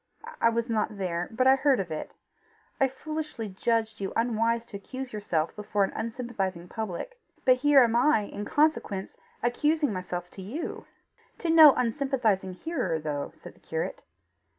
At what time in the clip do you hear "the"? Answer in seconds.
13.53-13.59